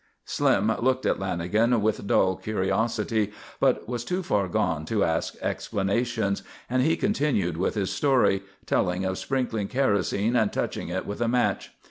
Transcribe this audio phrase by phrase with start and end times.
[0.25, 6.41] Slim looked at Lanagan with dull curiosity, but was too far gone to ask explanations,
[6.67, 11.27] and he continued with his story, telling of sprinkling kerosene and touching it with a
[11.27, 11.73] match.